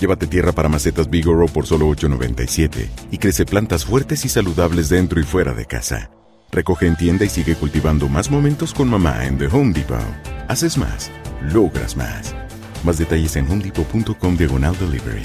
Llévate 0.00 0.26
tierra 0.26 0.52
para 0.52 0.68
macetas 0.68 1.08
Bigoro 1.08 1.46
por 1.46 1.66
solo 1.66 1.88
$8.97 1.88 2.88
y 3.10 3.18
crece 3.18 3.46
plantas 3.46 3.84
fuertes 3.84 4.24
y 4.24 4.28
saludables 4.28 4.88
dentro 4.88 5.20
y 5.20 5.24
fuera 5.24 5.54
de 5.54 5.64
casa. 5.64 6.10
Recoge 6.52 6.86
en 6.86 6.96
tienda 6.96 7.24
y 7.24 7.28
sigue 7.28 7.54
cultivando 7.54 8.08
más 8.08 8.30
momentos 8.30 8.72
con 8.74 8.88
mamá 8.88 9.26
en 9.26 9.38
The 9.38 9.46
Home 9.46 9.72
Depot. 9.72 9.98
Haces 10.48 10.76
más, 10.76 11.10
logras 11.52 11.96
más. 11.96 12.34
Más 12.84 12.98
detalles 12.98 13.36
en 13.36 13.50
homedepot.com 13.50 14.36
diagonal 14.36 14.76
delivery. 14.78 15.22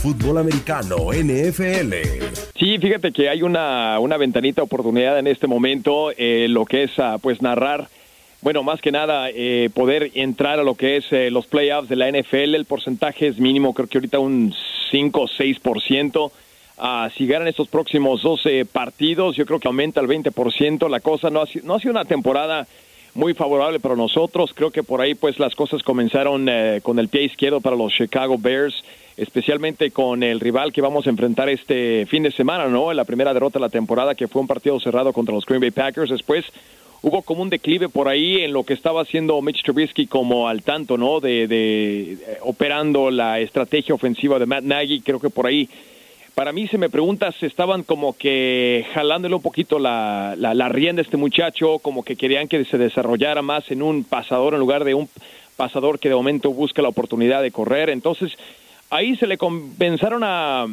Fútbol 0.00 0.38
americano, 0.38 1.12
NFL. 1.12 1.92
Sí, 2.56 2.78
fíjate 2.78 3.10
que 3.10 3.28
hay 3.28 3.42
una, 3.42 3.98
una 3.98 4.16
ventanita 4.16 4.62
oportunidad 4.62 5.18
en 5.18 5.26
este 5.26 5.48
momento, 5.48 6.12
eh, 6.16 6.46
lo 6.48 6.64
que 6.64 6.84
es 6.84 6.92
ah, 6.98 7.18
pues 7.20 7.42
narrar, 7.42 7.88
bueno, 8.46 8.62
más 8.62 8.80
que 8.80 8.92
nada 8.92 9.28
eh, 9.30 9.70
poder 9.74 10.12
entrar 10.14 10.60
a 10.60 10.62
lo 10.62 10.76
que 10.76 10.98
es 10.98 11.12
eh, 11.12 11.32
los 11.32 11.48
playoffs 11.48 11.88
de 11.88 11.96
la 11.96 12.08
NFL, 12.08 12.54
el 12.54 12.64
porcentaje 12.64 13.26
es 13.26 13.40
mínimo, 13.40 13.74
creo 13.74 13.88
que 13.88 13.98
ahorita 13.98 14.20
un 14.20 14.54
5 14.92 15.20
o 15.20 15.26
6%. 15.26 16.30
Ah, 16.78 17.10
si 17.16 17.26
ganan 17.26 17.48
estos 17.48 17.66
próximos 17.66 18.22
12 18.22 18.64
partidos, 18.66 19.34
yo 19.34 19.46
creo 19.46 19.58
que 19.58 19.66
aumenta 19.66 20.00
el 20.00 20.06
20%. 20.06 20.88
La 20.88 21.00
cosa 21.00 21.28
no 21.28 21.42
ha, 21.42 21.46
no 21.64 21.74
ha 21.74 21.80
sido 21.80 21.90
una 21.90 22.04
temporada 22.04 22.68
muy 23.14 23.34
favorable 23.34 23.80
para 23.80 23.96
nosotros. 23.96 24.52
Creo 24.54 24.70
que 24.70 24.84
por 24.84 25.00
ahí 25.00 25.16
pues 25.16 25.40
las 25.40 25.56
cosas 25.56 25.82
comenzaron 25.82 26.48
eh, 26.48 26.78
con 26.84 27.00
el 27.00 27.08
pie 27.08 27.24
izquierdo 27.24 27.60
para 27.60 27.74
los 27.74 27.92
Chicago 27.92 28.38
Bears, 28.38 28.84
especialmente 29.16 29.90
con 29.90 30.22
el 30.22 30.38
rival 30.38 30.72
que 30.72 30.82
vamos 30.82 31.08
a 31.08 31.10
enfrentar 31.10 31.48
este 31.48 32.06
fin 32.06 32.22
de 32.22 32.30
semana, 32.30 32.68
¿no? 32.68 32.92
La 32.92 33.04
primera 33.04 33.34
derrota 33.34 33.58
de 33.58 33.64
la 33.64 33.70
temporada 33.70 34.14
que 34.14 34.28
fue 34.28 34.40
un 34.40 34.46
partido 34.46 34.78
cerrado 34.78 35.12
contra 35.12 35.34
los 35.34 35.44
Green 35.44 35.60
Bay 35.60 35.72
Packers. 35.72 36.10
Después 36.10 36.44
hubo 37.06 37.22
como 37.22 37.42
un 37.42 37.50
declive 37.50 37.88
por 37.88 38.08
ahí 38.08 38.42
en 38.42 38.52
lo 38.52 38.64
que 38.64 38.74
estaba 38.74 39.02
haciendo 39.02 39.40
Mitch 39.40 39.62
Trubisky 39.62 40.08
como 40.08 40.48
al 40.48 40.64
tanto, 40.64 40.98
¿no? 40.98 41.20
De, 41.20 41.46
de 41.46 42.18
operando 42.40 43.12
la 43.12 43.38
estrategia 43.38 43.94
ofensiva 43.94 44.40
de 44.40 44.46
Matt 44.46 44.64
Nagy. 44.64 45.02
Creo 45.02 45.20
que 45.20 45.30
por 45.30 45.46
ahí 45.46 45.68
para 46.34 46.52
mí, 46.52 46.66
si 46.66 46.76
me 46.78 46.90
preguntas, 46.90 47.40
estaban 47.42 47.84
como 47.84 48.16
que 48.16 48.84
jalándole 48.92 49.36
un 49.36 49.40
poquito 49.40 49.78
la, 49.78 50.34
la, 50.36 50.52
la 50.52 50.68
rienda 50.68 51.00
a 51.00 51.04
este 51.04 51.16
muchacho, 51.16 51.78
como 51.78 52.02
que 52.02 52.16
querían 52.16 52.48
que 52.48 52.64
se 52.64 52.76
desarrollara 52.76 53.40
más 53.40 53.70
en 53.70 53.82
un 53.82 54.02
pasador 54.02 54.54
en 54.54 54.60
lugar 54.60 54.82
de 54.82 54.94
un 54.94 55.08
pasador 55.56 56.00
que 56.00 56.08
de 56.08 56.16
momento 56.16 56.50
busca 56.50 56.82
la 56.82 56.88
oportunidad 56.88 57.40
de 57.40 57.52
correr. 57.52 57.88
Entonces, 57.88 58.36
ahí 58.90 59.16
se 59.16 59.28
le 59.28 59.38
comenzaron 59.38 60.22
a, 60.24 60.66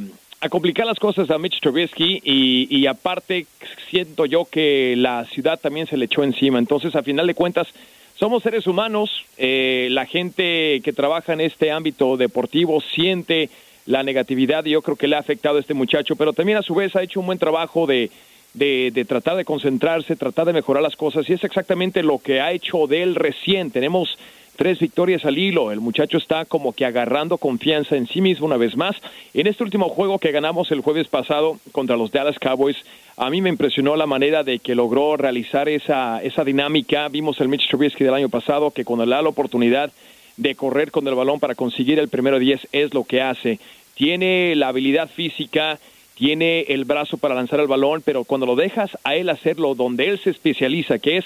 a 0.43 0.49
complicar 0.49 0.85
las 0.85 0.99
cosas 0.99 1.29
a 1.31 1.37
Mitch 1.37 1.61
Trubisky 1.61 2.19
y, 2.21 2.67
y 2.69 2.85
aparte 2.85 3.45
siento 3.89 4.25
yo 4.25 4.43
que 4.43 4.93
la 4.97 5.23
ciudad 5.23 5.57
también 5.57 5.87
se 5.87 5.95
le 5.95 6.03
echó 6.03 6.21
encima. 6.21 6.59
Entonces, 6.59 6.93
a 6.97 7.01
final 7.01 7.27
de 7.27 7.33
cuentas, 7.33 7.67
somos 8.15 8.43
seres 8.43 8.67
humanos, 8.67 9.23
eh, 9.37 9.87
la 9.91 10.05
gente 10.05 10.81
que 10.83 10.91
trabaja 10.91 11.31
en 11.31 11.39
este 11.39 11.71
ámbito 11.71 12.17
deportivo 12.17 12.81
siente 12.81 13.49
la 13.85 14.03
negatividad 14.03 14.65
y 14.65 14.71
yo 14.71 14.81
creo 14.81 14.97
que 14.97 15.07
le 15.07 15.15
ha 15.15 15.19
afectado 15.19 15.55
a 15.55 15.61
este 15.61 15.73
muchacho, 15.73 16.17
pero 16.17 16.33
también 16.33 16.57
a 16.57 16.61
su 16.61 16.75
vez 16.75 16.93
ha 16.97 17.03
hecho 17.03 17.21
un 17.21 17.27
buen 17.27 17.39
trabajo 17.39 17.87
de, 17.87 18.11
de, 18.53 18.91
de 18.93 19.05
tratar 19.05 19.37
de 19.37 19.45
concentrarse, 19.45 20.17
tratar 20.17 20.45
de 20.45 20.53
mejorar 20.53 20.83
las 20.83 20.97
cosas 20.97 21.29
y 21.29 21.33
es 21.33 21.43
exactamente 21.45 22.03
lo 22.03 22.19
que 22.19 22.41
ha 22.41 22.51
hecho 22.51 22.85
de 22.87 23.01
él 23.01 23.15
recién. 23.15 23.71
Tenemos 23.71 24.17
tres 24.55 24.79
victorias 24.79 25.25
al 25.25 25.37
hilo, 25.37 25.71
el 25.71 25.79
muchacho 25.79 26.17
está 26.17 26.45
como 26.45 26.73
que 26.73 26.85
agarrando 26.85 27.37
confianza 27.37 27.95
en 27.95 28.07
sí 28.07 28.21
mismo 28.21 28.45
una 28.45 28.57
vez 28.57 28.75
más. 28.75 28.95
En 29.33 29.47
este 29.47 29.63
último 29.63 29.89
juego 29.89 30.19
que 30.19 30.31
ganamos 30.31 30.71
el 30.71 30.81
jueves 30.81 31.07
pasado 31.07 31.59
contra 31.71 31.97
los 31.97 32.11
Dallas 32.11 32.39
Cowboys, 32.39 32.77
a 33.17 33.29
mí 33.29 33.41
me 33.41 33.49
impresionó 33.49 33.95
la 33.95 34.05
manera 34.05 34.43
de 34.43 34.59
que 34.59 34.75
logró 34.75 35.17
realizar 35.17 35.69
esa, 35.69 36.21
esa 36.23 36.43
dinámica. 36.43 37.07
Vimos 37.09 37.39
el 37.41 37.47
Mitch 37.47 37.67
Trubisky 37.69 38.03
del 38.03 38.13
año 38.13 38.29
pasado 38.29 38.71
que 38.71 38.85
cuando 38.85 39.05
le 39.05 39.15
da 39.15 39.21
la 39.21 39.29
oportunidad 39.29 39.91
de 40.37 40.55
correr 40.55 40.91
con 40.91 41.07
el 41.07 41.15
balón 41.15 41.39
para 41.39 41.55
conseguir 41.55 41.99
el 41.99 42.09
primero 42.09 42.39
10 42.39 42.67
es 42.71 42.93
lo 42.93 43.03
que 43.03 43.21
hace. 43.21 43.59
Tiene 43.95 44.55
la 44.55 44.69
habilidad 44.69 45.09
física, 45.09 45.79
tiene 46.15 46.61
el 46.69 46.85
brazo 46.85 47.17
para 47.17 47.35
lanzar 47.35 47.59
el 47.59 47.67
balón, 47.67 48.01
pero 48.03 48.23
cuando 48.23 48.45
lo 48.45 48.55
dejas 48.55 48.97
a 49.03 49.15
él 49.15 49.29
hacerlo 49.29 49.75
donde 49.75 50.09
él 50.09 50.19
se 50.19 50.31
especializa, 50.31 50.99
que 50.99 51.17
es 51.17 51.25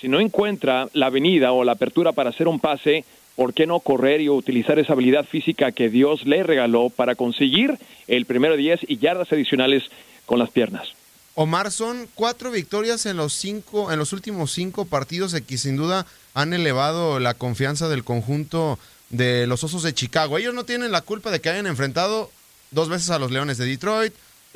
si 0.00 0.08
no 0.08 0.20
encuentra 0.20 0.88
la 0.94 1.06
avenida 1.06 1.52
o 1.52 1.64
la 1.64 1.72
apertura 1.72 2.12
para 2.12 2.30
hacer 2.30 2.48
un 2.48 2.58
pase, 2.58 3.04
¿por 3.36 3.52
qué 3.52 3.66
no 3.66 3.80
correr 3.80 4.20
y 4.20 4.28
utilizar 4.28 4.78
esa 4.78 4.94
habilidad 4.94 5.26
física 5.26 5.72
que 5.72 5.90
Dios 5.90 6.24
le 6.24 6.42
regaló 6.42 6.90
para 6.90 7.14
conseguir 7.14 7.78
el 8.08 8.24
primero 8.24 8.56
10 8.56 8.80
y 8.88 8.98
yardas 8.98 9.32
adicionales 9.32 9.84
con 10.26 10.38
las 10.38 10.50
piernas? 10.50 10.94
Omar, 11.34 11.70
son 11.70 12.08
cuatro 12.14 12.50
victorias 12.50 13.06
en 13.06 13.16
los 13.16 13.32
cinco, 13.34 13.92
en 13.92 13.98
los 13.98 14.12
últimos 14.12 14.52
cinco 14.52 14.84
partidos 14.84 15.34
que 15.46 15.58
sin 15.58 15.76
duda 15.76 16.06
han 16.34 16.52
elevado 16.52 17.20
la 17.20 17.34
confianza 17.34 17.88
del 17.88 18.04
conjunto 18.04 18.78
de 19.10 19.46
los 19.46 19.62
Osos 19.64 19.82
de 19.82 19.94
Chicago. 19.94 20.38
Ellos 20.38 20.54
no 20.54 20.64
tienen 20.64 20.92
la 20.92 21.02
culpa 21.02 21.30
de 21.30 21.40
que 21.40 21.50
hayan 21.50 21.66
enfrentado 21.66 22.30
dos 22.70 22.88
veces 22.88 23.10
a 23.10 23.18
los 23.18 23.30
Leones 23.30 23.58
de 23.58 23.66
Detroit, 23.66 24.12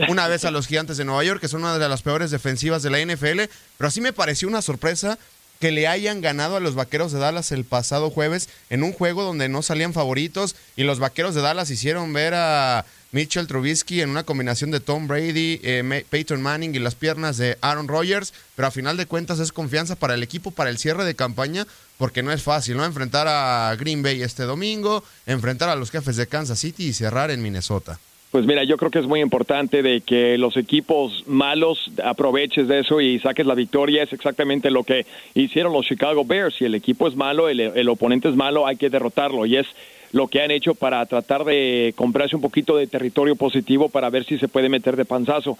una 0.08 0.26
vez 0.26 0.44
a 0.44 0.50
los 0.50 0.66
Gigantes 0.66 0.96
de 0.96 1.04
Nueva 1.04 1.24
York, 1.24 1.40
que 1.40 1.48
son 1.48 1.62
una 1.62 1.78
de 1.78 1.88
las 1.88 2.02
peores 2.02 2.30
defensivas 2.30 2.82
de 2.82 2.90
la 2.90 3.00
NFL, 3.00 3.42
pero 3.78 3.90
sí 3.90 4.00
me 4.00 4.12
pareció 4.12 4.48
una 4.48 4.62
sorpresa 4.62 5.18
que 5.64 5.72
le 5.72 5.88
hayan 5.88 6.20
ganado 6.20 6.56
a 6.56 6.60
los 6.60 6.74
Vaqueros 6.74 7.10
de 7.10 7.18
Dallas 7.18 7.50
el 7.50 7.64
pasado 7.64 8.10
jueves 8.10 8.50
en 8.68 8.82
un 8.82 8.92
juego 8.92 9.22
donde 9.22 9.48
no 9.48 9.62
salían 9.62 9.94
favoritos 9.94 10.56
y 10.76 10.82
los 10.82 10.98
Vaqueros 10.98 11.34
de 11.34 11.40
Dallas 11.40 11.70
hicieron 11.70 12.12
ver 12.12 12.34
a 12.34 12.84
Mitchell 13.12 13.46
Trubisky 13.46 14.02
en 14.02 14.10
una 14.10 14.24
combinación 14.24 14.70
de 14.70 14.80
Tom 14.80 15.08
Brady, 15.08 15.62
eh, 15.62 16.04
Peyton 16.10 16.42
Manning 16.42 16.74
y 16.74 16.80
las 16.80 16.96
piernas 16.96 17.38
de 17.38 17.56
Aaron 17.62 17.88
Rodgers, 17.88 18.34
pero 18.54 18.68
a 18.68 18.70
final 18.70 18.98
de 18.98 19.06
cuentas 19.06 19.38
es 19.38 19.52
confianza 19.52 19.96
para 19.96 20.12
el 20.12 20.22
equipo 20.22 20.50
para 20.50 20.68
el 20.68 20.76
cierre 20.76 21.06
de 21.06 21.14
campaña 21.14 21.66
porque 21.96 22.22
no 22.22 22.30
es 22.30 22.42
fácil, 22.42 22.76
¿no? 22.76 22.84
Enfrentar 22.84 23.26
a 23.26 23.74
Green 23.80 24.02
Bay 24.02 24.22
este 24.22 24.42
domingo, 24.42 25.02
enfrentar 25.24 25.70
a 25.70 25.76
los 25.76 25.90
jefes 25.90 26.16
de 26.16 26.26
Kansas 26.26 26.58
City 26.58 26.88
y 26.88 26.92
cerrar 26.92 27.30
en 27.30 27.40
Minnesota. 27.40 27.98
Pues 28.34 28.46
mira, 28.46 28.64
yo 28.64 28.76
creo 28.76 28.90
que 28.90 28.98
es 28.98 29.06
muy 29.06 29.20
importante 29.20 29.80
de 29.80 30.00
que 30.00 30.36
los 30.38 30.56
equipos 30.56 31.22
malos 31.28 31.92
aproveches 32.02 32.66
de 32.66 32.80
eso 32.80 33.00
y 33.00 33.20
saques 33.20 33.46
la 33.46 33.54
victoria. 33.54 34.02
Es 34.02 34.12
exactamente 34.12 34.72
lo 34.72 34.82
que 34.82 35.06
hicieron 35.34 35.72
los 35.72 35.86
Chicago 35.86 36.24
Bears. 36.24 36.56
Si 36.56 36.64
el 36.64 36.74
equipo 36.74 37.06
es 37.06 37.14
malo, 37.14 37.48
el, 37.48 37.60
el 37.60 37.88
oponente 37.88 38.28
es 38.28 38.34
malo, 38.34 38.66
hay 38.66 38.74
que 38.74 38.90
derrotarlo. 38.90 39.46
Y 39.46 39.58
es 39.58 39.68
lo 40.10 40.26
que 40.26 40.42
han 40.42 40.50
hecho 40.50 40.74
para 40.74 41.06
tratar 41.06 41.44
de 41.44 41.94
comprarse 41.94 42.34
un 42.34 42.42
poquito 42.42 42.76
de 42.76 42.88
territorio 42.88 43.36
positivo 43.36 43.88
para 43.88 44.10
ver 44.10 44.24
si 44.24 44.36
se 44.36 44.48
puede 44.48 44.68
meter 44.68 44.96
de 44.96 45.04
panzazo. 45.04 45.56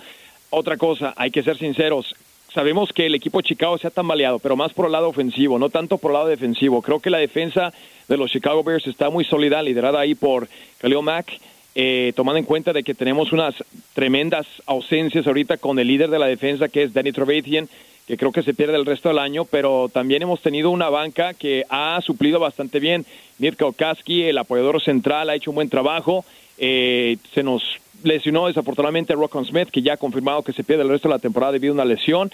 Otra 0.51 0.77
cosa, 0.77 1.15
hay 1.17 1.31
que 1.31 1.45
ser 1.45 1.57
sinceros. 1.57 2.17
sabemos 2.53 2.93
que 2.93 3.07
el 3.07 3.15
equipo 3.15 3.41
Chicago 3.41 3.79
se 3.79 3.87
ha 3.87 3.91
tambaleado, 3.91 4.41
pero 4.41 4.57
más 4.57 4.73
por 4.73 4.87
el 4.87 4.93
lado 4.93 5.09
ofensivo, 5.09 5.61
no 5.61 5.71
tanto 5.71 5.99
por 5.99 6.11
el 6.11 6.15
lado 6.15 6.27
defensivo. 6.27 6.83
Creo 6.83 6.99
que 6.99 7.11
la 7.11 7.19
defensa 7.19 7.73
de 8.09 8.17
los 8.17 8.33
Chicago 8.33 8.65
Bears 8.65 8.89
está 8.89 9.11
muy 9.11 9.25
sólida, 9.25 9.63
liderada 9.63 10.01
ahí 10.01 10.17
por 10.17 10.49
Khalil 10.81 11.03
Mack, 11.03 11.39
eh, 11.75 12.13
tomando 12.15 12.39
en 12.39 12.45
cuenta 12.45 12.73
de 12.73 12.83
que 12.83 12.95
tenemos 12.95 13.33
unas 13.33 13.55
tremendas 13.95 14.47
ausencias 14.67 15.27
ahorita 15.27 15.57
con 15.57 15.79
el 15.79 15.89
líder 15.89 16.11
de 16.11 16.19
la 16.19 16.27
defensa, 16.27 16.69
que 16.69 16.85
es 16.85 16.95
Danny 16.95 17.13
Trevathan, 17.13 17.69
que 18.07 18.17
creo 18.17 18.33
que 18.33 18.43
se 18.43 18.55
pierde 18.55 18.77
el 18.77 18.87
resto 18.87 19.09
del 19.09 19.19
año, 19.19 19.45
pero 19.45 19.89
también 19.89 20.23
hemos 20.23 20.41
tenido 20.41 20.71
una 20.71 20.91
banca 20.91 21.35
que 21.35 21.65
ha 21.71 22.01
suplido 22.03 22.39
bastante 22.39 22.79
bien. 22.79 23.07
Mirko 23.39 23.73
Kaski, 23.73 24.25
el 24.25 24.39
apoyador 24.39 24.83
central, 24.83 25.31
ha 25.31 25.35
hecho 25.35 25.51
un 25.51 25.57
buen 25.57 25.71
trabajo. 25.71 26.25
Eh, 26.59 27.17
se 27.33 27.43
nos 27.43 27.63
lesionó 28.03 28.47
desafortunadamente 28.47 29.15
Rockon 29.15 29.47
Smith, 29.47 29.71
que 29.71 29.83
ya 29.83 29.95
ha 29.95 29.97
confirmado 29.97 30.43
que 30.43 30.53
se 30.53 30.65
pierde 30.65 30.83
el 30.83 30.91
resto 30.91 31.09
de 31.09 31.15
la 31.15 31.19
temporada 31.19 31.53
debido 31.53 31.73
a 31.73 31.75
una 31.75 31.85
lesión. 31.85 32.31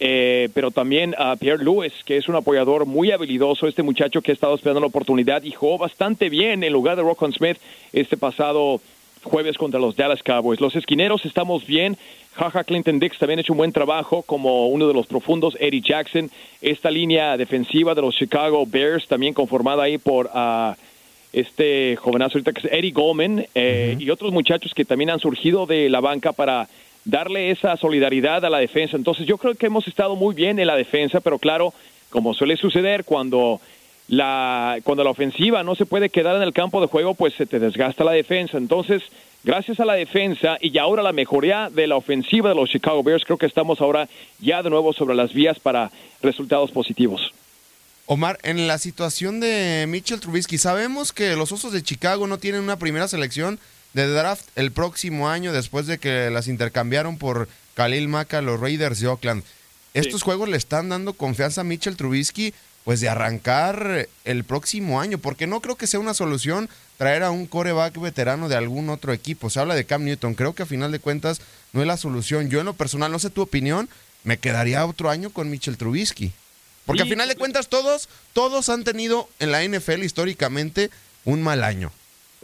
Eh, 0.00 0.48
pero 0.54 0.70
también 0.70 1.14
a 1.18 1.36
Pierre 1.36 1.62
Lewis, 1.62 1.92
que 2.04 2.16
es 2.16 2.28
un 2.28 2.34
apoyador 2.34 2.84
muy 2.84 3.12
habilidoso, 3.12 3.68
este 3.68 3.82
muchacho 3.82 4.22
que 4.22 4.32
ha 4.32 4.34
estado 4.34 4.54
esperando 4.54 4.80
la 4.80 4.88
oportunidad 4.88 5.42
y 5.44 5.52
jugó 5.52 5.78
bastante 5.78 6.28
bien 6.28 6.64
en 6.64 6.72
lugar 6.72 6.96
de 6.96 7.02
Rockon 7.02 7.32
Smith 7.32 7.58
este 7.92 8.16
pasado 8.16 8.80
jueves 9.22 9.56
contra 9.56 9.80
los 9.80 9.96
Dallas 9.96 10.22
Cowboys. 10.22 10.60
Los 10.60 10.76
esquineros 10.76 11.24
estamos 11.24 11.66
bien. 11.66 11.96
Jaja 12.34 12.64
Clinton 12.64 12.98
Dix 12.98 13.18
también 13.18 13.38
ha 13.38 13.42
hecho 13.42 13.52
un 13.52 13.58
buen 13.58 13.72
trabajo 13.72 14.22
como 14.22 14.68
uno 14.68 14.86
de 14.86 14.94
los 14.94 15.06
profundos. 15.06 15.56
Eddie 15.60 15.80
Jackson, 15.80 16.30
esta 16.60 16.90
línea 16.90 17.36
defensiva 17.36 17.94
de 17.94 18.02
los 18.02 18.16
Chicago 18.16 18.66
Bears, 18.66 19.06
también 19.06 19.32
conformada 19.32 19.84
ahí 19.84 19.98
por 19.98 20.26
uh, 20.26 20.74
este 21.32 21.96
jovenazo 21.96 22.38
ahorita 22.38 22.52
que 22.52 22.66
es 22.66 22.72
Eddie 22.72 22.92
Goldman 22.92 23.46
eh, 23.54 23.96
y 23.98 24.10
otros 24.10 24.32
muchachos 24.32 24.72
que 24.74 24.84
también 24.84 25.10
han 25.10 25.20
surgido 25.20 25.66
de 25.66 25.88
la 25.88 26.00
banca 26.00 26.32
para 26.32 26.68
darle 27.04 27.50
esa 27.50 27.76
solidaridad 27.76 28.44
a 28.44 28.50
la 28.50 28.58
defensa. 28.58 28.96
Entonces 28.96 29.26
yo 29.26 29.38
creo 29.38 29.54
que 29.54 29.66
hemos 29.66 29.86
estado 29.86 30.16
muy 30.16 30.34
bien 30.34 30.58
en 30.58 30.66
la 30.66 30.76
defensa, 30.76 31.20
pero 31.20 31.38
claro, 31.38 31.72
como 32.10 32.34
suele 32.34 32.56
suceder 32.56 33.04
cuando 33.04 33.60
la, 34.08 34.78
cuando 34.84 35.04
la 35.04 35.10
ofensiva 35.10 35.62
no 35.62 35.74
se 35.74 35.86
puede 35.86 36.10
quedar 36.10 36.36
en 36.36 36.42
el 36.42 36.52
campo 36.52 36.80
de 36.80 36.86
juego, 36.86 37.14
pues 37.14 37.34
se 37.34 37.46
te 37.46 37.58
desgasta 37.58 38.04
la 38.04 38.12
defensa. 38.12 38.56
Entonces, 38.56 39.02
gracias 39.42 39.80
a 39.80 39.84
la 39.84 39.94
defensa 39.94 40.56
y 40.60 40.76
ahora 40.78 41.02
la 41.02 41.12
mejoría 41.12 41.70
de 41.70 41.86
la 41.86 41.96
ofensiva 41.96 42.48
de 42.48 42.54
los 42.54 42.70
Chicago 42.70 43.02
Bears, 43.02 43.24
creo 43.24 43.38
que 43.38 43.46
estamos 43.46 43.80
ahora 43.80 44.08
ya 44.40 44.62
de 44.62 44.70
nuevo 44.70 44.92
sobre 44.92 45.14
las 45.14 45.32
vías 45.32 45.58
para 45.58 45.90
resultados 46.22 46.70
positivos. 46.70 47.32
Omar, 48.06 48.38
en 48.42 48.66
la 48.66 48.76
situación 48.76 49.40
de 49.40 49.86
Mitchell 49.88 50.20
Trubisky, 50.20 50.58
sabemos 50.58 51.12
que 51.12 51.36
los 51.36 51.52
Osos 51.52 51.72
de 51.72 51.82
Chicago 51.82 52.26
no 52.26 52.36
tienen 52.36 52.60
una 52.60 52.78
primera 52.78 53.08
selección 53.08 53.58
de 53.94 54.06
draft 54.06 54.46
el 54.56 54.72
próximo 54.72 55.28
año 55.28 55.52
después 55.52 55.86
de 55.86 55.98
que 55.98 56.30
las 56.30 56.48
intercambiaron 56.48 57.16
por 57.16 57.48
Khalil 57.74 58.08
Mack 58.08 58.34
a 58.34 58.42
los 58.42 58.60
Raiders 58.60 59.00
de 59.00 59.08
Oakland. 59.08 59.42
Estos 59.94 60.22
juegos 60.22 60.48
le 60.48 60.56
están 60.56 60.88
dando 60.88 61.14
confianza 61.14 61.62
a 61.62 61.64
Mitchell 61.64 61.96
Trubisky 61.96 62.52
pues 62.84 63.00
de 63.00 63.08
arrancar 63.08 64.08
el 64.24 64.44
próximo 64.44 65.00
año, 65.00 65.16
porque 65.16 65.46
no 65.46 65.60
creo 65.60 65.76
que 65.76 65.86
sea 65.86 66.00
una 66.00 66.12
solución 66.12 66.68
traer 66.98 67.22
a 67.22 67.30
un 67.30 67.46
coreback 67.46 67.98
veterano 67.98 68.48
de 68.48 68.56
algún 68.56 68.90
otro 68.90 69.12
equipo. 69.14 69.48
Se 69.48 69.58
habla 69.58 69.74
de 69.74 69.86
Cam 69.86 70.04
Newton, 70.04 70.34
creo 70.34 70.54
que 70.54 70.64
a 70.64 70.66
final 70.66 70.92
de 70.92 70.98
cuentas 70.98 71.40
no 71.72 71.80
es 71.80 71.86
la 71.86 71.96
solución. 71.96 72.50
Yo 72.50 72.60
en 72.60 72.66
lo 72.66 72.74
personal, 72.74 73.10
no 73.10 73.18
sé 73.18 73.30
tu 73.30 73.40
opinión, 73.40 73.88
me 74.22 74.38
quedaría 74.38 74.84
otro 74.84 75.08
año 75.08 75.30
con 75.30 75.48
Mitchell 75.48 75.78
Trubisky. 75.78 76.32
Porque 76.84 77.02
a 77.02 77.06
final 77.06 77.28
de 77.28 77.36
cuentas 77.36 77.68
todos, 77.68 78.10
todos 78.34 78.68
han 78.68 78.84
tenido 78.84 79.30
en 79.38 79.50
la 79.50 79.64
NFL 79.64 80.02
históricamente 80.02 80.90
un 81.24 81.42
mal 81.42 81.64
año. 81.64 81.90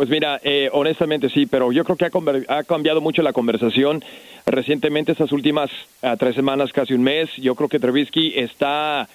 Pues 0.01 0.09
mira, 0.09 0.41
eh, 0.43 0.71
honestamente 0.73 1.29
sí, 1.29 1.45
pero 1.45 1.73
yo 1.73 1.85
creo 1.85 1.99
que 1.99 2.07
ha, 2.07 2.57
ha, 2.57 2.65
cambiado 2.65 3.03
mucho 3.03 3.21
la 3.21 3.35
conversación 3.35 4.03
recientemente, 4.47 5.13
estas 5.13 5.31
últimas 5.31 5.71
ah, 6.01 6.17
tres 6.17 6.35
semanas, 6.35 6.73
casi 6.73 6.95
un 6.95 7.03
mes. 7.03 7.29
Yo 7.37 7.55
creo 7.55 7.69
que 7.69 7.79
Trubisky 7.79 8.33
está 8.35 9.11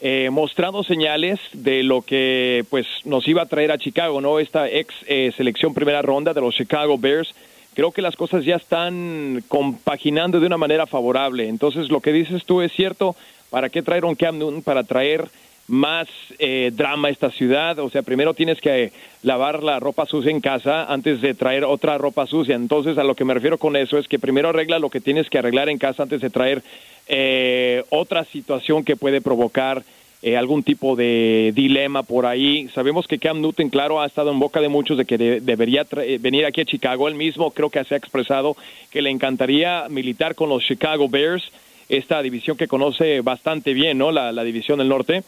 eh, 0.00 0.30
mostrando 0.32 0.82
señales 0.82 1.38
de 1.52 1.84
lo 1.84 2.02
que 2.02 2.64
pues 2.68 2.84
nos 3.04 3.28
iba 3.28 3.42
a 3.42 3.46
traer 3.46 3.70
a 3.70 3.78
Chicago, 3.78 4.20
¿no? 4.20 4.40
Esta 4.40 4.68
ex 4.68 4.92
eh, 5.06 5.32
selección 5.36 5.72
primera 5.72 6.02
ronda 6.02 6.34
de 6.34 6.40
los 6.40 6.56
Chicago 6.56 6.98
Bears. 6.98 7.32
Creo 7.74 7.92
que 7.92 8.02
las 8.02 8.16
cosas 8.16 8.44
ya 8.44 8.56
están 8.56 9.44
compaginando 9.46 10.40
de 10.40 10.48
una 10.48 10.58
manera 10.58 10.88
favorable. 10.88 11.48
Entonces, 11.48 11.90
lo 11.90 12.00
que 12.00 12.12
dices 12.12 12.44
tú 12.44 12.60
es 12.60 12.72
cierto. 12.72 13.14
¿Para 13.50 13.68
qué 13.68 13.82
traer 13.82 14.04
un 14.04 14.16
Cam 14.16 14.36
Newton? 14.36 14.62
Para 14.62 14.82
traer 14.82 15.28
más 15.68 16.08
eh, 16.38 16.70
drama 16.74 17.10
esta 17.10 17.30
ciudad. 17.30 17.78
O 17.78 17.90
sea, 17.90 18.02
primero 18.02 18.34
tienes 18.34 18.60
que 18.60 18.92
lavar 19.22 19.62
la 19.62 19.80
ropa 19.80 20.06
sucia 20.06 20.30
en 20.30 20.40
casa 20.40 20.84
antes 20.84 21.20
de 21.20 21.34
traer 21.34 21.64
otra 21.64 21.98
ropa 21.98 22.26
sucia. 22.26 22.54
Entonces, 22.54 22.98
a 22.98 23.04
lo 23.04 23.14
que 23.14 23.24
me 23.24 23.34
refiero 23.34 23.58
con 23.58 23.76
eso 23.76 23.98
es 23.98 24.08
que 24.08 24.18
primero 24.18 24.50
arregla 24.50 24.78
lo 24.78 24.90
que 24.90 25.00
tienes 25.00 25.30
que 25.30 25.38
arreglar 25.38 25.68
en 25.68 25.78
casa 25.78 26.02
antes 26.02 26.20
de 26.20 26.30
traer 26.30 26.62
eh, 27.06 27.84
otra 27.90 28.24
situación 28.24 28.84
que 28.84 28.96
puede 28.96 29.20
provocar 29.20 29.82
eh, 30.22 30.36
algún 30.38 30.62
tipo 30.62 30.96
de 30.96 31.52
dilema 31.54 32.02
por 32.02 32.24
ahí. 32.24 32.68
Sabemos 32.74 33.06
que 33.06 33.18
Cam 33.18 33.40
Newton, 33.40 33.68
claro, 33.68 34.00
ha 34.00 34.06
estado 34.06 34.30
en 34.30 34.38
boca 34.38 34.60
de 34.60 34.68
muchos 34.68 34.96
de 34.96 35.04
que 35.04 35.18
debería 35.18 35.86
venir 36.20 36.46
aquí 36.46 36.62
a 36.62 36.64
Chicago. 36.64 37.08
Él 37.08 37.14
mismo 37.14 37.50
creo 37.50 37.68
que 37.68 37.84
se 37.84 37.94
ha 37.94 37.98
expresado 37.98 38.56
que 38.90 39.02
le 39.02 39.10
encantaría 39.10 39.86
militar 39.90 40.34
con 40.34 40.48
los 40.48 40.64
Chicago 40.64 41.08
Bears 41.08 41.50
esta 41.88 42.22
división 42.22 42.56
que 42.56 42.68
conoce 42.68 43.20
bastante 43.20 43.74
bien, 43.74 43.98
¿no? 43.98 44.12
La, 44.12 44.44
división 44.44 44.78
del 44.78 44.88
norte. 44.88 45.22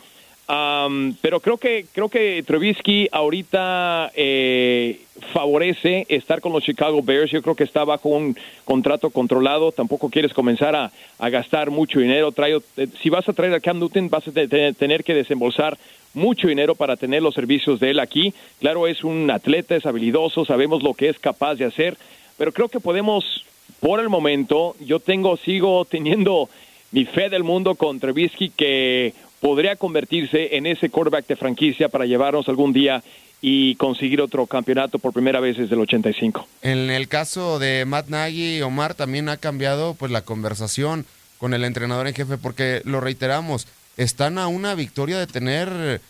Pero 0.47 1.41
creo 1.41 1.57
que 1.59 1.87
creo 1.93 2.09
que 2.09 2.45
Trubisky 2.47 3.09
ahorita 3.11 4.13
eh, 4.15 5.01
favorece 5.33 6.07
estar 6.09 6.41
con 6.41 6.53
los 6.53 6.63
Chicago 6.63 7.03
Bears. 7.03 7.31
Yo 7.31 7.43
creo 7.43 7.57
que 7.57 7.65
está 7.65 7.85
bajo 7.85 8.09
un 8.09 8.37
contrato 8.65 9.11
controlado. 9.11 9.73
Tampoco 9.73 10.09
quieres 10.09 10.33
comenzar 10.33 10.77
a, 10.77 10.91
gastar 11.29 11.71
mucho 11.71 12.01
dinero. 12.01 12.33
Eh, 12.77 12.87
si 13.03 13.11
vas 13.11 13.29
a 13.29 13.33
traer 13.33 13.55
a 13.55 13.61
Cam 13.61 13.79
Newton, 13.79 14.09
vas 14.09 14.29
a 14.29 14.33
tener 14.33 15.05
que 15.05 15.15
desembolsar 15.15 15.77
mucho 16.15 16.49
dinero 16.49 16.75
para 16.75 16.97
tener 16.97 17.23
los 17.23 17.35
servicios 17.35 17.81
de 17.81 17.91
él 17.91 18.01
aquí. 18.01 18.33
Claro, 18.61 18.87
es 18.87 19.05
un 19.05 19.31
atleta, 19.31 19.77
es 19.77 19.85
habilidoso, 19.85 20.45
sabemos 20.45 20.83
lo 20.83 20.95
que 20.95 21.09
es 21.09 21.19
capaz 21.19 21.57
de 21.57 21.67
hacer, 21.67 21.97
pero 22.39 22.53
creo 22.53 22.69
que 22.69 22.81
podemos 22.81 23.45
por 23.81 24.01
el 24.01 24.09
momento, 24.09 24.75
yo 24.81 25.01
tengo, 25.01 25.37
sigo 25.37 25.85
teniendo 25.85 26.49
mi 26.93 27.05
fe 27.05 27.29
del 27.29 27.45
mundo 27.45 27.75
con 27.75 28.01
Trubisky 28.01 28.51
que 28.51 29.13
podría 29.41 29.77
convertirse 29.77 30.57
en 30.57 30.67
ese 30.67 30.91
quarterback 30.91 31.27
de 31.27 31.37
franquicia 31.37 31.89
para 31.89 32.07
llevarnos 32.07 32.49
algún 32.49 32.73
día 32.73 33.03
y 33.41 33.75
conseguir 33.77 34.21
otro 34.21 34.47
campeonato 34.47 34.99
por 34.99 35.13
primera 35.13 35.41
vez 35.41 35.57
desde 35.57 35.75
el 35.75 35.83
85. 35.83 36.47
En 36.63 36.91
el 36.91 37.09
caso 37.09 37.59
de 37.59 37.85
Matt 37.85 38.09
Nagy, 38.09 38.63
Omar 38.63 38.95
también 38.95 39.29
ha 39.29 39.37
cambiado 39.37 39.95
pues 39.95 40.11
la 40.11 40.23
conversación 40.23 41.07
con 41.39 41.55
el 41.55 41.65
entrenador 41.65 42.07
en 42.07 42.15
jefe 42.15 42.39
porque 42.39 42.81
lo 42.85 43.01
reiteramos, 43.01 43.67
están 43.97 44.39
a 44.39 44.49
una 44.49 44.75
victoria 44.75 45.19
de 45.19 45.27
tener 45.27 46.01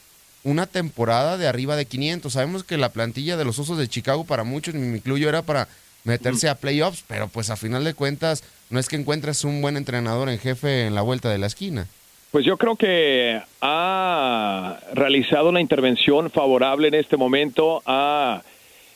una 0.45 0.67
temporada 0.67 1.37
de 1.37 1.49
arriba 1.49 1.77
de 1.77 1.87
500. 1.87 2.33
Sabemos 2.33 2.65
que 2.65 2.77
la 2.77 2.91
plantilla 2.91 3.37
de 3.37 3.45
los 3.45 3.59
Osos 3.59 3.79
de 3.79 3.89
Chicago 3.89 4.25
para 4.25 4.45
muchos, 4.45 4.75
me 4.75 4.97
incluyo, 4.97 5.29
era 5.29 5.43
para 5.43 5.69
meterse 6.05 6.49
a 6.49 6.55
playoffs, 6.55 7.05
pero 7.07 7.27
pues 7.27 7.51
a 7.51 7.57
final 7.57 7.83
de 7.83 7.95
cuentas 7.95 8.45
no 8.71 8.79
es 8.79 8.89
que 8.89 8.97
encuentres 8.97 9.43
un 9.45 9.61
buen 9.61 9.77
entrenador 9.77 10.29
en 10.29 10.39
jefe 10.39 10.87
en 10.87 10.95
la 10.95 11.03
vuelta 11.03 11.29
de 11.31 11.39
la 11.39 11.49
esquina. 11.49 11.89
Pues 12.37 12.45
yo 12.45 12.59
creo 12.59 12.77
que 12.77 13.41
ha 13.63 14.79
realizado 14.93 15.49
una 15.49 15.63
intervención 15.63 16.29
favorable 16.29 16.89
en 16.89 16.93
este 16.93 17.17
momento, 17.17 17.83
ha 17.87 18.43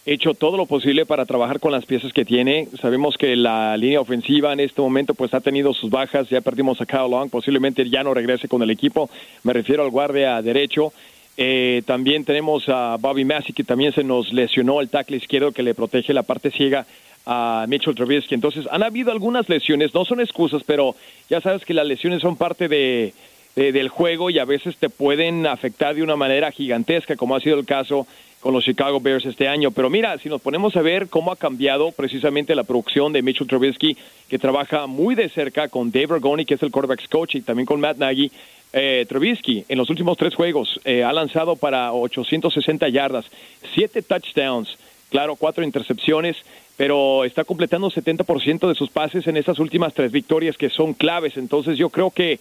hecho 0.05 0.35
todo 0.35 0.59
lo 0.59 0.67
posible 0.67 1.07
para 1.07 1.25
trabajar 1.25 1.59
con 1.59 1.73
las 1.73 1.87
piezas 1.87 2.13
que 2.13 2.27
tiene. 2.27 2.69
Sabemos 2.83 3.17
que 3.17 3.37
la 3.37 3.79
línea 3.79 4.03
ofensiva 4.03 4.53
en 4.53 4.61
este 4.61 4.83
momento 4.83 5.15
pues 5.15 5.33
ha 5.33 5.41
tenido 5.41 5.73
sus 5.73 5.89
bajas, 5.89 6.29
ya 6.29 6.43
perdimos 6.43 6.83
a 6.83 6.85
Kyle 6.85 7.11
Long, 7.11 7.31
posiblemente 7.31 7.89
ya 7.89 8.05
no 8.05 8.13
regrese 8.13 8.47
con 8.47 8.61
el 8.61 8.69
equipo, 8.69 9.09
me 9.43 9.55
refiero 9.55 9.85
al 9.85 9.91
guardia 9.91 10.43
derecho. 10.43 10.93
Eh, 11.39 11.81
también 11.87 12.27
tenemos 12.27 12.69
a 12.69 12.99
Bobby 13.01 13.25
Massey, 13.25 13.55
que 13.55 13.65
también 13.65 13.95
se 13.95 14.05
nos 14.05 14.35
lesionó 14.35 14.83
el 14.83 14.91
tackle 14.91 15.17
izquierdo 15.17 15.53
que 15.53 15.63
le 15.63 15.73
protege 15.73 16.13
la 16.13 16.25
parte 16.25 16.51
ciega 16.51 16.85
a 17.27 17.65
Mitchell 17.69 17.95
Trubisky. 17.95 18.35
Entonces, 18.35 18.67
han 18.71 18.83
habido 18.83 19.13
algunas 19.13 19.49
lesiones, 19.49 19.95
no 19.95 20.05
son 20.05 20.21
excusas, 20.21 20.63
pero 20.65 20.95
ya 21.29 21.41
sabes 21.41 21.65
que 21.65 21.75
las 21.75 21.87
lesiones 21.87 22.23
son 22.23 22.37
parte 22.37 22.69
de, 22.69 23.13
del 23.55 23.89
juego 23.89 24.31
y 24.31 24.39
a 24.39 24.45
veces 24.45 24.77
te 24.77 24.89
pueden 24.89 25.47
afectar 25.47 25.95
de 25.95 26.03
una 26.03 26.17
manera 26.17 26.51
gigantesca, 26.51 27.17
como 27.17 27.37
ha 27.37 27.41
sido 27.41 27.59
el 27.59 27.67
caso 27.67 28.07
con 28.41 28.55
los 28.55 28.65
Chicago 28.65 29.01
Bears 29.01 29.27
este 29.27 29.49
año. 29.49 29.71
Pero 29.71 29.91
mira, 29.91 30.19
si 30.19 30.29
nos 30.29 30.41
ponemos 30.41 30.75
a 30.77 30.83
ver 30.83 31.09
cómo 31.09 31.31
ha 31.31 31.37
cambiado 31.37 31.93
precisamente 31.93 32.55
la 32.55 32.65
producción 32.65 33.13
de 33.13 33.23
Mitchell 33.23 33.47
Trubisky, 33.47 33.97
que 34.29 34.39
trabaja 34.39 34.87
muy 34.87 35.15
de 35.15 35.29
cerca 35.29 35.69
con 35.69 35.91
Dave 35.91 36.07
Ragoni, 36.07 36.45
que 36.45 36.55
es 36.55 36.63
el 36.63 36.71
quarterback's 36.71 37.09
coach, 37.09 37.35
y 37.35 37.43
también 37.43 37.67
con 37.67 37.81
Matt 37.81 37.99
Nagy, 37.99 38.31
eh, 38.73 39.05
Trubisky 39.09 39.65
en 39.69 39.79
los 39.79 39.91
últimos 39.91 40.17
tres 40.17 40.35
juegos 40.35 40.81
eh, 40.85 41.03
ha 41.03 41.13
lanzado 41.13 41.57
para 41.57 41.93
860 41.93 42.89
yardas, 42.89 43.27
siete 43.75 44.01
touchdowns, 44.01 44.79
claro, 45.11 45.37
cuatro 45.37 45.65
intercepciones, 45.65 46.37
pero 46.77 47.25
está 47.25 47.45
completando 47.45 47.91
70% 47.91 48.69
de 48.69 48.75
sus 48.75 48.91
pases 48.91 49.27
en 49.27 49.37
esas 49.37 49.59
últimas 49.59 49.93
tres 49.93 50.11
victorias 50.13 50.57
que 50.57 50.71
son 50.71 50.95
claves. 50.95 51.37
Entonces 51.37 51.77
yo 51.77 51.91
creo 51.91 52.11
que 52.11 52.41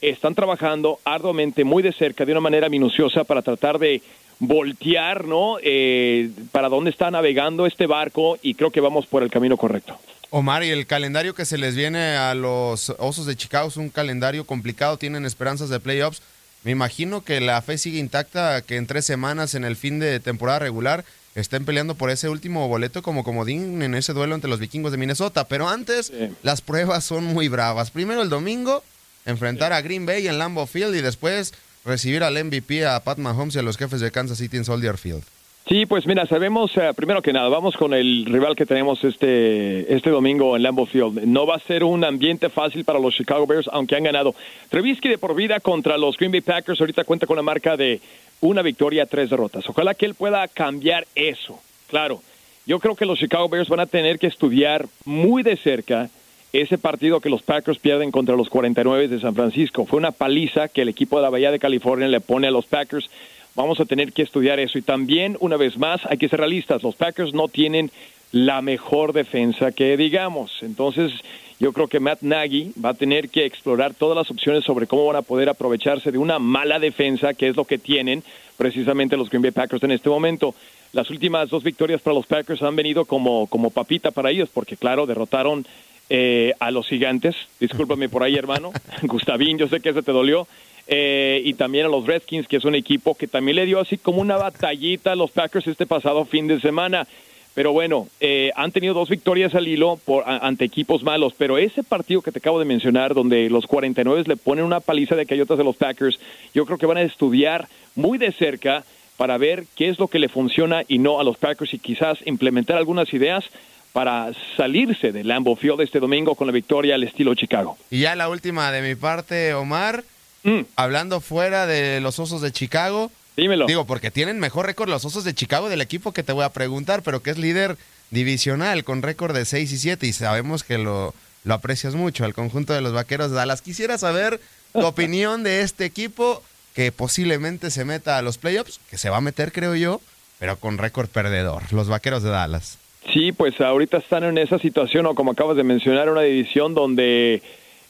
están 0.00 0.34
trabajando 0.34 0.98
arduamente, 1.04 1.64
muy 1.64 1.82
de 1.82 1.92
cerca, 1.92 2.24
de 2.24 2.32
una 2.32 2.40
manera 2.40 2.68
minuciosa 2.68 3.24
para 3.24 3.42
tratar 3.42 3.78
de 3.78 4.02
voltear, 4.38 5.26
¿no? 5.26 5.56
Eh, 5.62 6.30
para 6.52 6.68
dónde 6.68 6.90
está 6.90 7.10
navegando 7.10 7.66
este 7.66 7.86
barco 7.86 8.38
y 8.42 8.54
creo 8.54 8.70
que 8.70 8.80
vamos 8.80 9.06
por 9.06 9.22
el 9.22 9.30
camino 9.30 9.56
correcto. 9.56 9.98
Omar, 10.30 10.62
y 10.62 10.70
el 10.70 10.86
calendario 10.86 11.34
que 11.34 11.44
se 11.44 11.58
les 11.58 11.74
viene 11.74 12.16
a 12.16 12.34
los 12.34 12.90
Osos 12.98 13.26
de 13.26 13.36
Chicago 13.36 13.68
es 13.68 13.76
un 13.76 13.90
calendario 13.90 14.46
complicado, 14.46 14.96
tienen 14.96 15.26
esperanzas 15.26 15.68
de 15.68 15.80
playoffs. 15.80 16.22
Me 16.62 16.70
imagino 16.70 17.24
que 17.24 17.40
la 17.40 17.60
fe 17.62 17.78
sigue 17.78 17.98
intacta, 17.98 18.62
que 18.62 18.76
en 18.76 18.86
tres 18.86 19.04
semanas 19.04 19.54
en 19.54 19.64
el 19.64 19.76
fin 19.76 19.98
de 19.98 20.20
temporada 20.20 20.60
regular 20.60 21.04
estén 21.34 21.64
peleando 21.64 21.94
por 21.94 22.10
ese 22.10 22.28
último 22.28 22.66
boleto 22.68 23.02
como 23.02 23.24
comodín 23.24 23.82
en 23.82 23.94
ese 23.94 24.12
duelo 24.12 24.34
entre 24.34 24.50
los 24.50 24.58
vikingos 24.58 24.92
de 24.92 24.98
Minnesota. 24.98 25.46
Pero 25.48 25.68
antes, 25.68 26.12
las 26.42 26.60
pruebas 26.60 27.04
son 27.04 27.24
muy 27.24 27.48
bravas. 27.48 27.90
Primero 27.90 28.22
el 28.22 28.28
domingo, 28.28 28.82
enfrentar 29.26 29.72
a 29.72 29.80
Green 29.80 30.06
Bay 30.06 30.26
en 30.26 30.38
Lambeau 30.38 30.66
Field 30.66 30.94
y 30.96 31.00
después 31.00 31.54
recibir 31.84 32.22
al 32.22 32.42
MVP, 32.44 32.86
a 32.86 33.00
Pat 33.00 33.18
Mahomes 33.18 33.54
y 33.54 33.58
a 33.58 33.62
los 33.62 33.76
jefes 33.76 34.00
de 34.00 34.10
Kansas 34.10 34.38
City 34.38 34.56
en 34.56 34.64
Soldier 34.64 34.98
Field. 34.98 35.22
Sí, 35.68 35.86
pues 35.86 36.04
mira, 36.06 36.26
sabemos, 36.26 36.76
eh, 36.76 36.90
primero 36.96 37.22
que 37.22 37.32
nada, 37.32 37.48
vamos 37.48 37.76
con 37.76 37.94
el 37.94 38.24
rival 38.26 38.56
que 38.56 38.66
tenemos 38.66 39.04
este, 39.04 39.94
este 39.94 40.10
domingo 40.10 40.56
en 40.56 40.64
Lambeau 40.64 40.86
Field. 40.86 41.24
No 41.26 41.46
va 41.46 41.56
a 41.56 41.60
ser 41.60 41.84
un 41.84 42.02
ambiente 42.04 42.48
fácil 42.48 42.84
para 42.84 42.98
los 42.98 43.14
Chicago 43.14 43.46
Bears, 43.46 43.68
aunque 43.72 43.94
han 43.94 44.02
ganado. 44.02 44.34
Trubisky 44.68 45.08
de 45.08 45.18
por 45.18 45.34
vida 45.34 45.60
contra 45.60 45.96
los 45.96 46.16
Green 46.16 46.32
Bay 46.32 46.40
Packers, 46.40 46.80
ahorita 46.80 47.04
cuenta 47.04 47.26
con 47.26 47.36
la 47.36 47.42
marca 47.42 47.76
de 47.76 48.00
una 48.40 48.62
victoria, 48.62 49.06
tres 49.06 49.30
derrotas. 49.30 49.68
Ojalá 49.68 49.94
que 49.94 50.06
él 50.06 50.14
pueda 50.14 50.48
cambiar 50.48 51.06
eso. 51.14 51.60
Claro, 51.88 52.20
yo 52.66 52.80
creo 52.80 52.96
que 52.96 53.06
los 53.06 53.18
Chicago 53.18 53.48
Bears 53.48 53.68
van 53.68 53.80
a 53.80 53.86
tener 53.86 54.18
que 54.18 54.26
estudiar 54.26 54.86
muy 55.04 55.42
de 55.42 55.56
cerca 55.56 56.10
ese 56.52 56.78
partido 56.78 57.20
que 57.20 57.30
los 57.30 57.42
Packers 57.42 57.78
pierden 57.78 58.10
contra 58.10 58.34
los 58.34 58.48
49 58.48 59.08
de 59.08 59.20
San 59.20 59.34
Francisco. 59.34 59.86
Fue 59.86 59.98
una 59.98 60.10
paliza 60.10 60.68
que 60.68 60.82
el 60.82 60.88
equipo 60.88 61.16
de 61.16 61.22
la 61.22 61.30
Bahía 61.30 61.52
de 61.52 61.60
California 61.60 62.08
le 62.08 62.20
pone 62.20 62.48
a 62.48 62.50
los 62.50 62.66
Packers. 62.66 63.08
Vamos 63.54 63.80
a 63.80 63.84
tener 63.84 64.12
que 64.12 64.22
estudiar 64.22 64.58
eso. 64.60 64.78
Y 64.78 64.82
también, 64.82 65.36
una 65.40 65.56
vez 65.56 65.76
más, 65.78 66.00
hay 66.06 66.18
que 66.18 66.28
ser 66.28 66.40
realistas. 66.40 66.82
Los 66.82 66.96
Packers 66.96 67.34
no 67.34 67.48
tienen 67.48 67.90
la 68.32 68.62
mejor 68.62 69.12
defensa 69.12 69.72
que 69.72 69.96
digamos. 69.96 70.62
Entonces, 70.62 71.12
yo 71.58 71.72
creo 71.72 71.88
que 71.88 72.00
Matt 72.00 72.22
Nagy 72.22 72.72
va 72.82 72.90
a 72.90 72.94
tener 72.94 73.28
que 73.28 73.44
explorar 73.44 73.92
todas 73.94 74.16
las 74.16 74.30
opciones 74.30 74.64
sobre 74.64 74.86
cómo 74.86 75.06
van 75.06 75.16
a 75.16 75.22
poder 75.22 75.48
aprovecharse 75.48 76.10
de 76.10 76.18
una 76.18 76.38
mala 76.38 76.78
defensa, 76.78 77.34
que 77.34 77.48
es 77.48 77.56
lo 77.56 77.64
que 77.64 77.78
tienen 77.78 78.22
precisamente 78.56 79.16
los 79.16 79.28
Green 79.28 79.42
Bay 79.42 79.50
Packers 79.50 79.82
en 79.82 79.90
este 79.90 80.08
momento. 80.08 80.54
Las 80.92 81.10
últimas 81.10 81.50
dos 81.50 81.62
victorias 81.62 82.00
para 82.00 82.14
los 82.14 82.26
Packers 82.26 82.62
han 82.62 82.76
venido 82.76 83.04
como, 83.04 83.46
como 83.46 83.70
papita 83.70 84.10
para 84.10 84.30
ellos, 84.30 84.48
porque 84.52 84.76
claro, 84.76 85.06
derrotaron 85.06 85.66
eh, 86.08 86.54
a 86.58 86.70
los 86.70 86.88
gigantes, 86.88 87.36
discúlpame 87.60 88.08
por 88.08 88.22
ahí 88.22 88.36
hermano, 88.36 88.72
Gustavín, 89.02 89.58
yo 89.58 89.68
sé 89.68 89.80
que 89.80 89.90
ese 89.90 90.02
te 90.02 90.12
dolió, 90.12 90.48
eh, 90.92 91.40
y 91.44 91.54
también 91.54 91.86
a 91.86 91.88
los 91.88 92.04
Redskins, 92.04 92.48
que 92.48 92.56
es 92.56 92.64
un 92.64 92.74
equipo 92.74 93.14
que 93.14 93.28
también 93.28 93.54
le 93.54 93.64
dio 93.64 93.78
así 93.78 93.96
como 93.96 94.20
una 94.20 94.36
batallita 94.36 95.12
a 95.12 95.14
los 95.14 95.30
Packers 95.30 95.68
este 95.68 95.86
pasado 95.86 96.24
fin 96.24 96.48
de 96.48 96.60
semana. 96.60 97.06
Pero 97.54 97.72
bueno, 97.72 98.08
eh, 98.18 98.50
han 98.56 98.72
tenido 98.72 98.92
dos 98.92 99.08
victorias 99.08 99.54
al 99.54 99.68
hilo 99.68 100.00
por, 100.04 100.24
ante 100.26 100.64
equipos 100.64 101.04
malos, 101.04 101.32
pero 101.38 101.58
ese 101.58 101.84
partido 101.84 102.22
que 102.22 102.32
te 102.32 102.38
acabo 102.40 102.58
de 102.58 102.64
mencionar, 102.64 103.14
donde 103.14 103.48
los 103.50 103.68
49 103.68 104.24
le 104.26 104.36
ponen 104.36 104.64
una 104.64 104.80
paliza 104.80 105.14
de 105.14 105.26
cayotas 105.26 105.58
de 105.58 105.64
los 105.64 105.76
Packers, 105.76 106.18
yo 106.54 106.66
creo 106.66 106.78
que 106.78 106.86
van 106.86 106.96
a 106.96 107.02
estudiar 107.02 107.68
muy 107.94 108.18
de 108.18 108.32
cerca 108.32 108.82
para 109.16 109.38
ver 109.38 109.66
qué 109.76 109.90
es 109.90 109.98
lo 110.00 110.08
que 110.08 110.18
le 110.18 110.28
funciona 110.28 110.82
y 110.88 110.98
no 110.98 111.20
a 111.20 111.24
los 111.24 111.36
Packers 111.36 111.72
y 111.72 111.78
quizás 111.78 112.18
implementar 112.24 112.76
algunas 112.76 113.12
ideas 113.14 113.44
para 113.92 114.32
salirse 114.56 115.12
del 115.12 115.28
Lambeau 115.28 115.56
Field 115.56 115.82
este 115.82 116.00
domingo 116.00 116.34
con 116.34 116.46
la 116.46 116.52
victoria 116.52 116.96
al 116.96 117.02
estilo 117.04 117.34
Chicago. 117.34 117.76
Y 117.90 118.00
ya 118.00 118.16
la 118.16 118.28
última 118.28 118.72
de 118.72 118.82
mi 118.82 118.94
parte, 118.94 119.54
Omar, 119.54 120.04
mm. 120.42 120.60
hablando 120.76 121.20
fuera 121.20 121.66
de 121.66 122.00
los 122.00 122.18
Osos 122.18 122.40
de 122.42 122.52
Chicago. 122.52 123.10
Dímelo. 123.36 123.66
Digo, 123.66 123.86
porque 123.86 124.10
tienen 124.10 124.38
mejor 124.38 124.66
récord 124.66 124.88
los 124.88 125.04
Osos 125.04 125.24
de 125.24 125.34
Chicago 125.34 125.68
del 125.68 125.80
equipo 125.80 126.12
que 126.12 126.22
te 126.22 126.32
voy 126.32 126.44
a 126.44 126.52
preguntar, 126.52 127.02
pero 127.02 127.22
que 127.22 127.30
es 127.30 127.38
líder 127.38 127.76
divisional 128.10 128.84
con 128.84 129.02
récord 129.02 129.34
de 129.34 129.44
6 129.44 129.72
y 129.72 129.78
7 129.78 130.06
y 130.06 130.12
sabemos 130.12 130.64
que 130.64 130.78
lo, 130.78 131.14
lo 131.44 131.54
aprecias 131.54 131.94
mucho, 131.94 132.24
al 132.24 132.34
conjunto 132.34 132.72
de 132.72 132.80
los 132.80 132.92
Vaqueros 132.92 133.30
de 133.30 133.36
Dallas. 133.36 133.62
Quisiera 133.62 133.98
saber 133.98 134.40
tu 134.72 134.80
opinión 134.86 135.42
de 135.42 135.62
este 135.62 135.84
equipo 135.84 136.42
que 136.74 136.92
posiblemente 136.92 137.70
se 137.70 137.84
meta 137.84 138.18
a 138.18 138.22
los 138.22 138.38
playoffs, 138.38 138.80
que 138.90 138.98
se 138.98 139.10
va 139.10 139.18
a 139.18 139.22
meter 139.22 139.52
creo 139.52 139.74
yo, 139.74 140.00
pero 140.38 140.56
con 140.56 140.78
récord 140.78 141.08
perdedor, 141.08 141.72
los 141.72 141.88
Vaqueros 141.88 142.22
de 142.22 142.30
Dallas. 142.30 142.78
Sí, 143.12 143.32
pues 143.32 143.60
ahorita 143.60 143.98
están 143.98 144.24
en 144.24 144.38
esa 144.38 144.58
situación, 144.58 145.06
o 145.06 145.14
como 145.14 145.32
acabas 145.32 145.56
de 145.56 145.64
mencionar, 145.64 146.10
una 146.10 146.22
división 146.22 146.74
donde 146.74 147.42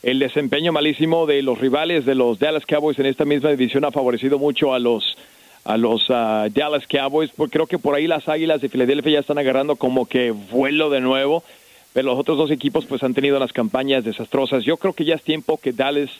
el 0.03 0.19
desempeño 0.19 0.73
malísimo 0.73 1.27
de 1.27 1.43
los 1.43 1.59
rivales 1.59 2.07
de 2.07 2.15
los 2.15 2.39
Dallas 2.39 2.65
Cowboys 2.65 2.99
en 2.99 3.07
esta 3.07 3.25
misma 3.25 3.51
división 3.51 3.85
ha 3.85 3.91
favorecido 3.91 4.39
mucho 4.39 4.73
a 4.73 4.79
los 4.79 5.17
a 5.63 5.77
los 5.77 6.07
ah, 6.09 6.49
Dallas 6.51 6.87
Cowboys, 6.87 7.31
porque 7.37 7.53
creo 7.53 7.67
que 7.67 7.79
por 7.79 7.95
ahí 7.95 8.07
las 8.07 8.29
Águilas 8.29 8.63
de 8.63 8.71
Filadelfia 8.71 9.13
ya 9.13 9.19
están 9.21 9.37
agarrando 9.37 9.77
como 9.77 10.07
que 10.07 10.31
vuelo 10.31 10.89
de 10.89 11.03
nuevo, 11.03 11.45
pero 11.93 12.09
los 12.09 12.19
otros 12.19 12.39
dos 12.39 12.51
equipos 12.51 12.87
pues 12.87 13.03
han 13.03 13.13
tenido 13.13 13.39
las 13.39 13.53
campañas 13.53 14.03
desastrosas. 14.03 14.65
Yo 14.65 14.79
creo 14.79 14.95
que 14.95 15.05
ya 15.05 15.17
es 15.17 15.23
tiempo 15.23 15.59
que 15.59 15.73
Dallas 15.73 16.11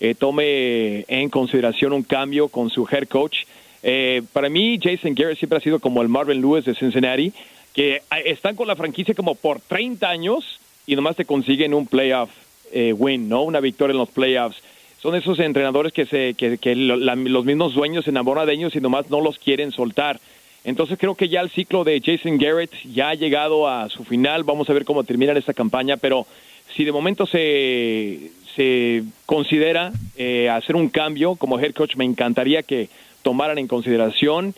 eh, 0.00 0.14
tome 0.14 1.04
en 1.08 1.28
consideración 1.28 1.92
un 1.92 2.04
cambio 2.04 2.48
con 2.48 2.70
su 2.70 2.88
head 2.90 3.06
coach. 3.06 3.40
Eh, 3.82 4.22
para 4.32 4.48
mí, 4.48 4.78
Jason 4.82 5.14
Garrett 5.14 5.38
siempre 5.38 5.58
ha 5.58 5.62
sido 5.62 5.78
como 5.78 6.00
el 6.00 6.08
Marvin 6.08 6.40
Lewis 6.40 6.64
de 6.64 6.74
Cincinnati 6.74 7.34
que 7.74 8.00
están 8.24 8.56
con 8.56 8.66
la 8.66 8.76
franquicia 8.76 9.14
como 9.14 9.34
por 9.34 9.60
30 9.60 10.08
años 10.08 10.58
y 10.86 10.96
nomás 10.96 11.16
te 11.16 11.26
consiguen 11.26 11.74
un 11.74 11.86
playoff 11.86 12.30
eh, 12.72 12.92
win, 12.92 13.28
¿no? 13.28 13.42
Una 13.42 13.60
victoria 13.60 13.92
en 13.92 13.98
los 13.98 14.10
playoffs. 14.10 14.62
Son 15.00 15.14
esos 15.14 15.38
entrenadores 15.38 15.92
que, 15.92 16.06
se, 16.06 16.34
que, 16.34 16.58
que 16.58 16.74
los 16.74 17.44
mismos 17.44 17.74
dueños 17.74 18.04
se 18.04 18.10
enamoran 18.10 18.46
de 18.46 18.54
ellos 18.54 18.74
y 18.74 18.80
nomás 18.80 19.10
no 19.10 19.20
los 19.20 19.38
quieren 19.38 19.70
soltar. 19.70 20.18
Entonces 20.64 20.98
creo 20.98 21.14
que 21.14 21.28
ya 21.28 21.42
el 21.42 21.50
ciclo 21.50 21.84
de 21.84 22.02
Jason 22.04 22.38
Garrett 22.38 22.72
ya 22.92 23.10
ha 23.10 23.14
llegado 23.14 23.68
a 23.68 23.88
su 23.88 24.04
final. 24.04 24.42
Vamos 24.42 24.68
a 24.68 24.72
ver 24.72 24.84
cómo 24.84 25.04
termina 25.04 25.32
esta 25.32 25.54
campaña, 25.54 25.96
pero 25.96 26.26
si 26.74 26.84
de 26.84 26.90
momento 26.90 27.26
se, 27.26 28.32
se 28.56 29.04
considera 29.26 29.92
eh, 30.16 30.48
hacer 30.48 30.74
un 30.74 30.88
cambio 30.88 31.36
como 31.36 31.60
head 31.60 31.72
coach, 31.72 31.94
me 31.94 32.04
encantaría 32.04 32.64
que 32.64 32.88
tomaran 33.22 33.58
en 33.58 33.68
consideración 33.68 34.54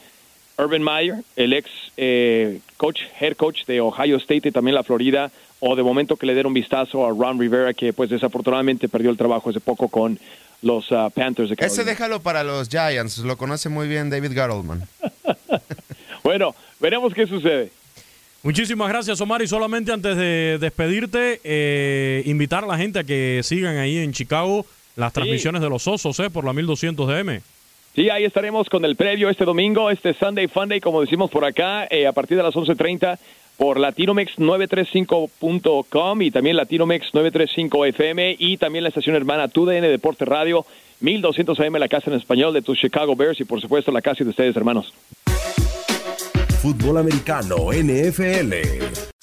Urban 0.57 0.83
Meyer, 0.83 1.17
el 1.37 1.53
ex 1.53 1.71
eh, 1.97 2.61
coach, 2.79 3.03
head 3.21 3.37
coach 3.37 3.67
de 3.67 3.83
Ohio 3.83 4.17
State 4.17 4.49
y 4.49 4.53
también 4.53 4.75
la 4.75 4.83
Florida, 4.83 5.31
o 5.61 5.77
de 5.77 5.83
momento 5.83 6.17
que 6.17 6.25
le 6.25 6.35
den 6.35 6.47
un 6.47 6.55
vistazo 6.55 7.05
a 7.05 7.11
Ron 7.11 7.39
Rivera, 7.39 7.75
que 7.75 7.93
pues 7.93 8.09
desafortunadamente 8.09 8.89
perdió 8.89 9.11
el 9.11 9.19
trabajo 9.19 9.51
hace 9.51 9.61
poco 9.61 9.89
con 9.89 10.19
los 10.63 10.91
uh, 10.91 11.11
Panthers 11.15 11.51
de 11.51 11.57
Ese 11.59 11.85
déjalo 11.85 12.21
para 12.21 12.43
los 12.43 12.69
Giants, 12.69 13.19
lo 13.19 13.37
conoce 13.37 13.69
muy 13.69 13.87
bien 13.87 14.09
David 14.09 14.33
Garolman. 14.33 14.83
bueno, 16.25 16.55
veremos 16.81 17.13
qué 17.13 17.27
sucede. 17.27 17.71
Muchísimas 18.43 18.89
gracias, 18.89 19.21
Omar. 19.21 19.43
Y 19.43 19.49
solamente 19.49 19.93
antes 19.93 20.17
de 20.17 20.59
despedirte, 20.61 21.41
eh, 21.43 22.23
invitar 22.25 22.65
a 22.65 22.67
la 22.67 22.79
gente 22.79 23.01
a 23.01 23.05
que 23.05 23.41
sigan 23.43 23.77
ahí 23.77 23.99
en 23.99 24.13
Chicago 24.13 24.65
las 24.97 25.13
transmisiones 25.13 25.61
de 25.61 25.69
los 25.69 25.87
Osos 25.87 26.19
eh, 26.21 26.31
por 26.31 26.45
la 26.45 26.53
1200 26.53 27.09
DM. 27.09 27.41
Sí, 27.99 28.09
ahí 28.11 28.25
estaremos 28.25 28.69
con 28.69 28.85
el 28.85 28.95
previo 28.95 29.29
este 29.29 29.45
domingo, 29.45 29.91
este 29.91 30.15
Sunday 30.15 30.47
Funday, 30.47 30.81
como 30.81 31.01
decimos 31.01 31.33
por 31.33 31.45
acá, 31.45 31.89
eh, 31.91 32.07
a 32.07 32.13
partir 32.13 32.37
de 32.37 32.45
las 32.45 32.55
11.30 32.55 33.19
por 33.57 33.81
Latinomex935.com 33.81 36.23
y 36.23 36.31
también 36.31 36.57
Latinomex935 36.57 37.89
FM 37.89 38.37
y 38.39 38.57
también 38.57 38.85
la 38.85 38.91
estación 38.91 39.17
hermana 39.17 39.49
TUDN 39.49 39.81
Deporte 39.81 40.25
Radio 40.25 40.65
1200 41.01 41.59
AM, 41.59 41.75
la 41.75 41.89
casa 41.89 42.13
en 42.13 42.17
español 42.17 42.55
de 42.55 42.63
tus 42.63 42.79
Chicago 42.79 43.17
Bears 43.17 43.41
y 43.41 43.45
por 43.45 43.61
supuesto 43.61 43.91
la 43.91 44.01
casa 44.01 44.23
de 44.23 44.31
ustedes, 44.31 44.55
hermanos. 44.55 44.95
Fútbol 46.63 46.99
americano, 46.99 47.73
NFL. 47.73 49.08